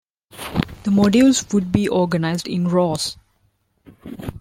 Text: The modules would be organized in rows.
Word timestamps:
The 0.81 0.89
modules 0.89 1.53
would 1.53 1.71
be 1.71 1.87
organized 1.87 2.47
in 2.47 2.67
rows. 2.69 3.17